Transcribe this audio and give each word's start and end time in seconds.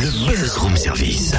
Le 0.00 0.10
Buzz 0.26 0.56
Room 0.56 0.76
Service. 0.78 1.32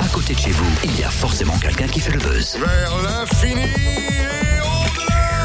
À 0.00 0.08
côté 0.08 0.32
de 0.32 0.38
chez 0.38 0.50
vous, 0.50 0.64
il 0.82 0.98
y 0.98 1.04
a 1.04 1.10
forcément 1.10 1.58
quelqu'un 1.58 1.86
qui 1.86 2.00
fait 2.00 2.12
le 2.12 2.18
buzz. 2.18 2.56
Vers 2.58 3.02
l'infini 3.02 3.60
et 3.60 4.60
au-delà 4.60 5.40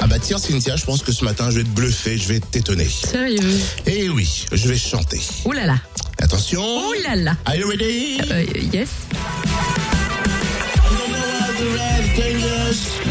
Ah 0.00 0.06
bah 0.06 0.18
tiens 0.20 0.38
Cynthia, 0.38 0.76
je 0.76 0.84
pense 0.84 1.02
que 1.02 1.10
ce 1.10 1.24
matin 1.24 1.50
je 1.50 1.56
vais 1.58 1.64
te 1.64 1.68
bluffer, 1.70 2.16
je 2.16 2.28
vais 2.28 2.38
t'étonner. 2.38 2.88
Sérieux? 2.88 3.40
Eh 3.86 4.08
oui, 4.08 4.46
je 4.52 4.68
vais 4.68 4.78
chanter. 4.78 5.20
Ouh 5.44 5.52
là 5.52 5.66
là. 5.66 5.76
Attention. 6.22 6.62
Ouh 6.62 6.92
là 7.02 7.16
là. 7.16 7.36
Are 7.44 7.56
you 7.56 7.68
ready? 7.68 8.20
Euh, 8.30 8.44
yes. 8.72 8.88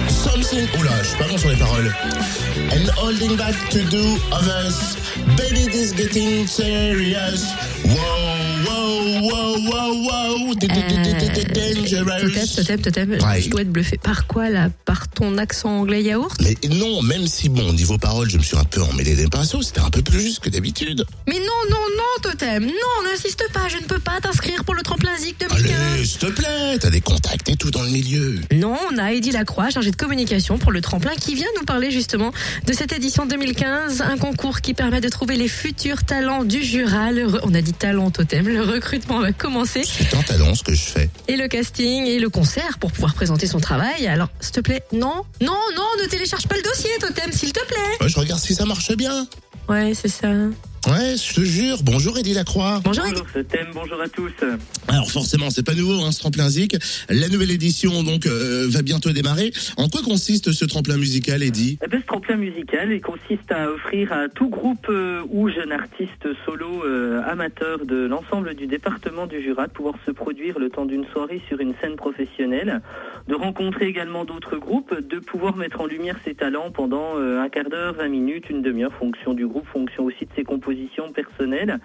Something. 0.09 0.67
Oula, 0.79 0.91
je 1.03 1.07
suis 1.09 1.17
pas 1.17 1.27
bon 1.27 1.37
sur 1.37 1.49
les 1.49 1.55
paroles. 1.55 1.93
And 2.71 2.89
holding 2.97 3.35
back 3.35 3.55
to 3.71 3.79
do 3.89 4.17
others. 4.31 4.95
Baby, 5.37 5.67
this 5.69 5.91
getting 5.93 6.47
serious. 6.47 7.45
Wow, 7.85 8.18
wow, 8.89 9.57
wow, 9.69 9.93
wow, 10.03 10.53
totem, 12.55 12.81
totem. 12.81 13.11
Ouais. 13.11 13.41
Je 13.41 13.49
dois 13.49 13.61
être 13.61 13.71
bluffé. 13.71 13.97
Par 13.97 14.27
quoi 14.27 14.49
là? 14.49 14.69
Par 14.85 15.07
ton 15.09 15.37
accent 15.37 15.69
anglais 15.79 16.03
yaourt? 16.03 16.35
Mais 16.41 16.55
non, 16.69 17.01
même 17.01 17.27
si 17.27 17.49
bon, 17.49 17.73
niveau 17.73 17.97
paroles, 17.97 18.29
je 18.29 18.37
me 18.37 18.43
suis 18.43 18.57
un 18.57 18.63
peu 18.63 18.81
emmêlé 18.81 19.15
des 19.15 19.27
pinceaux, 19.27 19.61
c'était 19.61 19.81
un 19.81 19.89
peu 19.89 20.01
plus 20.01 20.19
juste 20.19 20.39
que 20.41 20.49
d'habitude. 20.49 21.05
Mais 21.27 21.39
non, 21.39 21.69
non, 21.69 21.77
non, 21.97 22.03
Totem. 22.21 22.65
Non, 22.65 23.09
n'insiste 23.09 23.43
pas. 23.53 23.67
Je 23.69 23.77
ne 23.77 23.83
peux 23.87 23.99
pas 23.99 24.19
t'inscrire 24.21 24.63
pour 24.63 24.73
le 24.75 24.81
tremplin 24.81 25.11
Zik 25.17 25.39
2015. 25.39 25.71
Allez, 25.93 26.05
s'il 26.05 26.19
te 26.19 26.25
plaît, 26.27 26.77
t'as 26.79 26.89
des 26.89 27.01
contacts 27.01 27.49
et 27.49 27.55
tout 27.55 27.71
dans 27.71 27.83
le 27.83 27.89
milieu. 27.89 28.35
Non, 28.53 28.77
on 28.91 28.97
a 28.97 29.13
Heidi 29.13 29.31
Lacroix, 29.31 29.69
chargée 29.69 29.91
de 29.91 29.95
communication 29.95 30.57
pour 30.57 30.71
le 30.71 30.81
tremplin, 30.81 31.11
qui 31.19 31.35
vient 31.35 31.47
nous 31.57 31.65
parler 31.65 31.91
justement 31.91 32.31
de 32.67 32.73
cette 32.73 32.91
édition 32.93 33.25
2015, 33.25 34.01
un 34.01 34.17
concours 34.17 34.61
qui 34.61 34.73
permet 34.73 35.01
de 35.01 35.09
trouver 35.09 35.37
les 35.37 35.47
futurs 35.47 36.03
talents 36.03 36.43
du 36.43 36.63
Jura. 36.63 37.11
Le 37.11 37.25
re- 37.27 37.39
On 37.43 37.53
a 37.53 37.61
dit 37.61 37.73
talent 37.73 38.11
totem, 38.11 38.47
le 38.47 38.61
recrutement 38.79 39.19
va 39.19 39.31
commencer 39.31 39.83
C'est 39.83 40.13
un 40.15 40.21
talent 40.23 40.55
ce 40.55 40.63
que 40.63 40.73
je 40.73 40.81
fais. 40.81 41.09
et 41.27 41.35
le 41.37 41.47
casting 41.47 42.05
et 42.05 42.19
le 42.19 42.29
concert 42.29 42.77
pour 42.79 42.91
pouvoir 42.91 43.13
présenter 43.13 43.45
son 43.47 43.59
travail. 43.59 44.07
Alors, 44.07 44.29
s'il 44.39 44.51
te 44.53 44.59
plaît, 44.61 44.83
non, 44.91 45.23
non, 45.41 45.57
non, 45.75 45.87
ne 46.03 46.07
télécharge 46.07 46.47
pas 46.47 46.55
le 46.55 46.61
dossier, 46.63 46.89
totem, 46.99 47.31
s'il 47.31 47.53
te 47.53 47.65
plaît. 47.65 47.97
Ouais, 48.01 48.09
je 48.09 48.19
regarde 48.19 48.39
si 48.41 48.55
ça 48.55 48.65
marche 48.65 48.91
bien. 48.95 49.27
Ouais, 49.67 49.93
c'est 49.93 50.07
ça. 50.09 50.29
Ouais, 50.87 51.15
je 51.17 51.33
te 51.33 51.41
jure. 51.41 51.77
Bonjour 51.83 52.17
Eddie 52.17 52.33
Lacroix. 52.33 52.79
Bonjour. 52.83 53.03
Bonjour 53.09 53.25
ce 53.33 53.39
thème, 53.39 53.67
bonjour 53.73 54.01
à 54.01 54.07
tous. 54.07 54.31
Alors 54.87 55.11
forcément, 55.11 55.49
c'est 55.49 55.65
pas 55.65 55.73
nouveau, 55.73 56.01
hein, 56.03 56.11
ce 56.11 56.19
tremplin 56.19 56.49
Zik. 56.49 56.77
La 57.09 57.27
nouvelle 57.27 57.51
édition 57.51 58.01
donc 58.03 58.25
euh, 58.25 58.65
va 58.69 58.81
bientôt 58.81 59.11
démarrer. 59.11 59.51
En 59.77 59.89
quoi 59.89 60.01
consiste 60.01 60.51
ce 60.51 60.65
tremplin 60.65 60.97
musical, 60.97 61.43
Eddie? 61.43 61.77
Eh 61.83 61.87
ben, 61.87 61.99
ce 61.99 62.05
tremplin 62.05 62.37
musical 62.37 62.91
il 62.91 63.01
consiste 63.01 63.51
à 63.51 63.69
offrir 63.69 64.13
à 64.13 64.29
tout 64.29 64.47
groupe 64.47 64.87
euh, 64.89 65.21
ou 65.29 65.49
jeune 65.49 65.73
artiste 65.73 66.27
solo 66.45 66.85
euh, 66.85 67.21
amateur 67.27 67.85
de 67.85 68.05
l'ensemble 68.07 68.55
du 68.55 68.65
département 68.65 69.27
du 69.27 69.41
Jura 69.41 69.67
de 69.67 69.73
pouvoir 69.73 69.95
se 70.05 70.11
produire 70.11 70.59
le 70.59 70.69
temps 70.69 70.85
d'une 70.85 71.05
soirée 71.07 71.41
sur 71.49 71.59
une 71.59 71.73
scène 71.81 71.97
professionnelle, 71.97 72.81
de 73.27 73.35
rencontrer 73.35 73.87
également 73.87 74.23
d'autres 74.23 74.57
groupes, 74.57 74.95
de 74.97 75.19
pouvoir 75.19 75.57
mettre 75.57 75.81
en 75.81 75.85
lumière 75.85 76.17
ses 76.23 76.35
talents 76.35 76.71
pendant 76.71 77.17
euh, 77.17 77.41
un 77.41 77.49
quart 77.49 77.69
d'heure, 77.69 77.95
20 77.95 78.07
minutes, 78.07 78.49
une 78.49 78.61
demi-heure, 78.61 78.93
fonction 78.93 79.33
du 79.33 79.45
groupe, 79.45 79.65
fonction 79.67 80.05
aussi 80.05 80.25
de 80.25 80.31
ses 80.35 80.43
personnelles, 81.13 81.79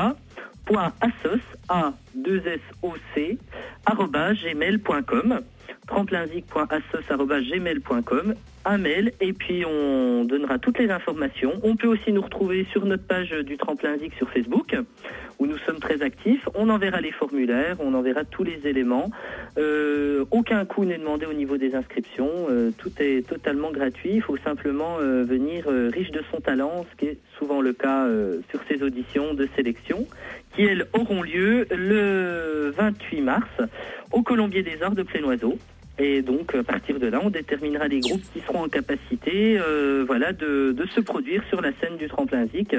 point 0.65 0.93
assos, 1.01 1.43
a 1.69 1.93
2 2.15 2.41
s 2.45 2.59
o 2.81 2.95
c 3.13 3.37
arobase 3.85 4.37
gmail.com 4.43 5.41
tremplinzik.assos.gmail.com 5.87 8.35
un 8.67 8.77
mail 8.77 9.13
et 9.21 9.33
puis 9.33 9.63
on 9.65 10.25
donnera 10.25 10.59
toutes 10.59 10.77
les 10.77 10.91
informations. 10.91 11.53
On 11.63 11.75
peut 11.75 11.87
aussi 11.87 12.11
nous 12.11 12.21
retrouver 12.21 12.67
sur 12.71 12.85
notre 12.85 13.03
page 13.03 13.29
du 13.29 13.57
Tremplin 13.57 13.97
Zik 13.97 14.13
sur 14.15 14.29
Facebook 14.29 14.75
où 15.39 15.45
nous 15.45 15.57
sommes 15.59 15.79
très 15.79 16.01
actifs. 16.01 16.47
On 16.55 16.69
enverra 16.69 16.99
les 16.99 17.11
formulaires, 17.11 17.77
on 17.79 17.93
enverra 17.93 18.25
tous 18.25 18.43
les 18.43 18.59
éléments. 18.65 19.09
Euh, 19.57 20.25
aucun 20.31 20.65
coût 20.65 20.83
n'est 20.83 20.97
demandé 20.97 21.25
au 21.25 21.33
niveau 21.33 21.57
des 21.57 21.75
inscriptions. 21.75 22.29
Euh, 22.49 22.71
tout 22.77 22.91
est 22.99 23.27
totalement 23.27 23.71
gratuit. 23.71 24.15
Il 24.15 24.21
faut 24.21 24.37
simplement 24.37 24.97
euh, 24.99 25.23
venir 25.23 25.65
riche 25.67 26.11
de 26.11 26.21
son 26.31 26.41
talent, 26.41 26.85
ce 26.91 26.97
qui 26.97 27.05
est 27.05 27.17
souvent 27.37 27.61
le 27.61 27.73
cas 27.73 28.07
sur 28.49 28.59
ces 28.67 28.83
auditions 28.83 29.33
de 29.33 29.47
sélection, 29.55 30.05
qui 30.55 30.63
elles 30.63 30.87
auront 30.93 31.21
lieu 31.21 31.67
le 31.71 32.73
28 32.75 33.21
mars 33.21 33.49
au 34.11 34.23
Colombier 34.23 34.63
des 34.63 34.81
Arts 34.81 34.95
de 34.95 35.03
Plénoiseau. 35.03 35.57
Et 35.99 36.21
donc, 36.21 36.53
à 36.53 36.63
partir 36.63 36.99
de 36.99 37.07
là, 37.07 37.19
on 37.23 37.29
déterminera 37.29 37.87
les 37.87 37.99
groupes 37.99 38.21
qui 38.33 38.39
seront 38.45 38.63
en 38.63 38.69
capacité 38.69 39.57
euh, 39.57 40.03
voilà, 40.05 40.31
de, 40.31 40.71
de 40.71 40.85
se 40.95 40.99
produire 40.99 41.41
sur 41.49 41.61
la 41.61 41.71
scène 41.81 41.97
du 41.97 42.07
tremplin 42.07 42.45
Zik 42.53 42.75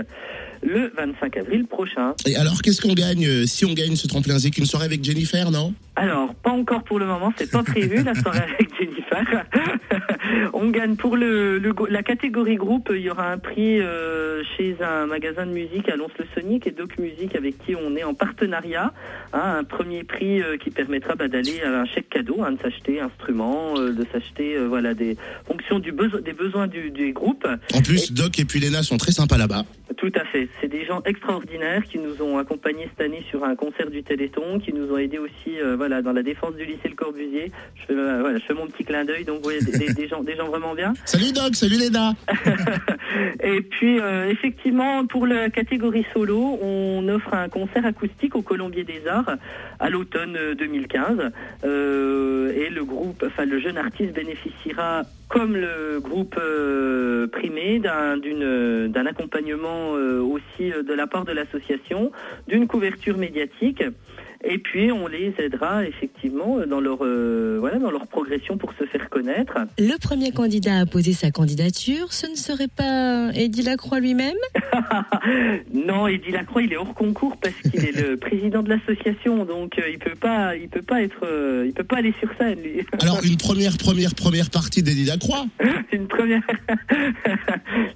le 0.62 0.92
25 0.96 1.36
avril 1.36 1.66
prochain. 1.66 2.14
Et 2.26 2.36
alors, 2.36 2.62
qu'est-ce 2.62 2.80
qu'on 2.80 2.94
gagne 2.94 3.26
euh, 3.26 3.47
si 3.47 3.65
on 3.65 3.72
gagne 3.74 3.97
ce 3.97 4.06
tremplin 4.06 4.38
Zik? 4.38 4.59
Une 4.59 4.66
soirée 4.66 4.86
avec 4.86 5.03
Jennifer, 5.03 5.50
non? 5.50 5.74
Alors, 6.00 6.34
pas 6.34 6.50
encore 6.50 6.84
pour 6.84 6.98
le 6.98 7.06
moment, 7.06 7.33
c'est 7.36 7.50
pas 7.50 7.62
prévu 7.65 8.03
la 8.04 8.15
soirée 8.15 8.39
avec 8.54 8.71
Jennifer. 8.78 9.45
On 10.53 10.68
gagne 10.71 10.97
pour 10.97 11.16
le, 11.16 11.59
le 11.59 11.72
la 11.91 12.03
catégorie 12.03 12.56
groupe, 12.56 12.91
il 12.95 13.00
y 13.03 13.10
aura 13.10 13.30
un 13.33 13.39
prix 13.39 13.80
euh, 13.80 14.42
chez 14.56 14.77
un 14.80 15.06
magasin 15.06 15.47
de 15.47 15.53
musique 15.53 15.89
à 15.89 15.97
Lons-le-Sonic 15.97 16.66
et 16.66 16.71
Doc 16.71 16.98
Music 16.98 17.34
avec 17.34 17.59
qui 17.65 17.74
on 17.74 17.97
est 17.97 18.04
en 18.04 18.15
partenariat. 18.15 18.92
hein, 19.33 19.56
un 19.59 19.65
premier 19.65 20.04
prix 20.04 20.41
euh, 20.41 20.56
qui 20.56 20.71
permettra 20.71 21.15
bah, 21.15 21.28
d'aller 21.28 21.60
à 21.62 21.80
un 21.80 21.84
chèque 21.86 22.09
cadeau, 22.10 22.42
hein, 22.42 22.53
de 22.53 22.59
s'acheter 22.60 23.00
instruments, 23.00 23.74
euh, 23.78 23.92
de 23.92 24.04
s'acheter 24.12 24.56
euh, 24.56 24.66
voilà 24.68 24.95
des 24.95 25.16
fonctions 25.47 25.78
du 25.78 25.92
beso- 25.92 26.22
des 26.22 26.33
besoins 26.33 26.66
du, 26.68 26.91
du 26.91 27.12
groupe. 27.12 27.47
En 27.74 27.80
plus, 27.83 28.12
Doc 28.12 28.39
et 28.39 28.45
puis 28.45 28.60
Léna 28.60 28.83
sont 28.83 28.98
très 28.98 29.12
sympas 29.12 29.39
là-bas. 29.39 29.65
Tout 29.98 30.12
à 30.15 30.24
fait. 30.24 30.48
C'est 30.60 30.68
des 30.68 30.84
gens 30.84 31.03
extraordinaires 31.04 31.83
qui 31.83 31.98
nous 31.98 32.22
ont 32.22 32.39
accompagnés 32.39 32.89
cette 32.91 33.04
année 33.04 33.24
sur 33.28 33.42
un 33.45 33.56
concert 33.56 33.91
du 33.91 34.04
Téléthon, 34.04 34.60
qui 34.60 34.72
nous 34.72 34.92
ont 34.92 34.97
aidés 34.97 35.18
aussi 35.18 35.60
euh, 35.60 35.74
voilà, 35.77 36.03
dans 36.03 36.12
la 36.12 36.22
défense 36.22 36.54
du 36.54 36.65
lycée 36.65 36.89
Le 36.89 36.95
Corbusier. 36.95 37.50
Je 37.74 37.83
fais, 37.86 37.92
euh, 37.95 38.21
voilà, 38.21 38.39
je 38.39 38.45
fais 38.45 38.54
mon 38.54 38.68
petit 38.68 38.84
clin 38.84 39.04
d'œil, 39.04 39.24
donc 39.24 39.45
ouais, 39.45 39.59
des, 39.60 39.77
des- 39.77 39.92
des 39.92 40.06
gens, 40.06 40.22
des 40.22 40.36
gens 40.36 40.47
vraiment 40.47 40.74
bien. 40.77 40.92
Salut 41.04 41.33
Doc, 41.33 41.56
salut 41.56 41.78
Léna. 41.78 42.12
Et 43.42 43.60
puis, 43.62 43.98
euh, 43.98 44.28
effectivement, 44.30 45.04
pour 45.06 45.27
la 45.27 45.50
catégorie 45.50 46.06
solo, 46.12 46.59
on 46.62 47.09
offre 47.09 47.34
un 47.34 47.48
concert 47.48 47.84
acoustique 47.84 48.36
au 48.36 48.42
Colombier 48.42 48.84
des 48.84 49.03
Arts 49.09 49.36
à 49.80 49.91
l'automne 49.91 50.36
euh, 50.36 50.54
2015. 50.54 51.33
Euh, 51.65 52.53
et 52.54 52.71
le 52.71 52.84
groupe, 52.84 53.24
enfin, 53.27 53.45
le 53.47 53.59
jeune 53.59 53.78
artiste 53.78 54.12
bénéficiera, 54.15 55.03
comme 55.28 55.56
le 55.56 55.98
groupe 56.00 56.39
primé, 57.33 57.78
d'un 57.78 59.06
accompagnement 59.06 59.87
aussi 59.96 60.72
euh, 60.72 60.82
de 60.82 60.92
la 60.94 61.06
part 61.06 61.24
de 61.24 61.32
l'association, 61.32 62.12
d'une 62.46 62.66
couverture 62.66 63.16
médiatique. 63.16 63.82
Et 64.44 64.58
puis, 64.58 64.92
on 64.92 65.08
les 65.08 65.34
aidera 65.38 65.84
effectivement 65.84 66.58
dans 66.66 66.80
leur, 66.80 66.98
euh, 67.02 67.56
voilà, 67.58 67.78
dans 67.78 67.90
leur 67.90 68.06
progression 68.06 68.56
pour 68.56 68.72
se 68.78 68.84
faire 68.84 69.10
connaître. 69.10 69.54
Le 69.78 69.98
premier 69.98 70.30
candidat 70.30 70.78
à 70.78 70.86
poser 70.86 71.12
sa 71.12 71.30
candidature, 71.30 72.12
ce 72.12 72.26
ne 72.26 72.36
serait 72.36 72.68
pas 72.68 73.30
Eddie 73.34 73.62
Lacroix 73.62 74.00
lui-même? 74.00 74.36
Non, 75.74 76.06
Eddie 76.06 76.30
Lacroix, 76.30 76.62
il 76.62 76.72
est 76.72 76.76
hors 76.76 76.94
concours 76.94 77.36
parce 77.36 77.54
qu'il 77.54 77.84
est 77.84 77.92
le 77.92 78.16
président 78.28 78.62
de 78.62 78.68
l'association, 78.68 79.44
donc 79.44 79.78
euh, 79.78 79.90
il 79.90 79.98
peut 79.98 80.14
pas, 80.14 80.56
il 80.56 80.68
peut 80.68 80.82
pas 80.82 81.02
être, 81.02 81.24
euh, 81.24 81.64
il 81.66 81.72
peut 81.72 81.84
pas 81.84 81.96
aller 81.96 82.14
sur 82.18 82.28
scène. 82.38 82.60
Lui. 82.60 82.84
Alors 83.00 83.20
une 83.24 83.36
première, 83.36 83.76
première, 83.76 84.14
première 84.14 84.50
partie 84.50 84.82
d'Eddie 84.82 85.04
Lacroix? 85.04 85.46
Une 85.92 86.06
première, 86.06 86.42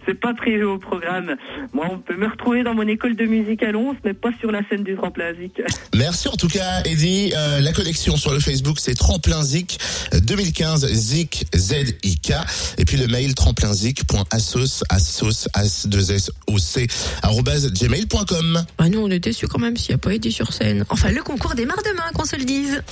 c'est 0.06 0.18
pas 0.18 0.34
prévu 0.34 0.64
au 0.64 0.78
programme. 0.78 1.36
Moi, 1.72 1.86
on 1.90 1.98
peut 1.98 2.16
me 2.16 2.26
retrouver 2.26 2.62
dans 2.62 2.74
mon 2.74 2.86
école 2.86 3.16
de 3.16 3.24
musique 3.24 3.62
à 3.62 3.72
Lons, 3.72 3.94
mais 4.04 4.14
pas 4.14 4.30
sur 4.40 4.50
la 4.50 4.66
scène 4.68 4.82
du 4.82 4.94
tremplin 4.94 5.34
Zik. 5.34 5.60
Merci 5.96 6.28
en 6.32 6.36
tout 6.36 6.48
cas 6.48 6.82
Eddie. 6.84 7.32
Euh, 7.36 7.60
la 7.60 7.72
connexion 7.72 8.16
sur 8.16 8.32
le 8.32 8.40
Facebook 8.40 8.78
c'est 8.80 8.94
Tremplin 8.94 9.42
Zik 9.42 9.78
2015 10.12 10.86
Zik 10.92 11.46
Z 11.54 11.74
I 12.02 12.18
K 12.18 12.32
et 12.78 12.84
puis 12.84 12.96
le 12.96 13.06
mail 13.06 13.34
tremplinzik.assos 13.34 14.82
assos 14.88 15.48
as 15.52 15.86
2 15.86 16.10
s 16.10 16.30
o 16.46 16.58
c 16.58 16.86
arobase 17.22 17.70
gmail.com. 17.72 18.64
Bah 18.78 18.88
nous, 18.88 19.00
on 19.00 19.10
était 19.10 19.32
sûr 19.32 19.48
quand 19.48 19.58
même 19.58 19.76
s'il 19.76 19.90
n'y 19.90 19.94
a 19.96 19.98
pas 19.98 20.14
Eddie 20.14 20.32
sur 20.32 20.52
scène. 20.52 20.84
Enfin, 20.88 21.10
le 21.10 21.22
concours 21.22 21.54
démarre 21.54 21.82
demain, 21.84 22.10
qu'on 22.14 22.24
se 22.24 22.36
le 22.36 22.44
dise. 22.44 22.82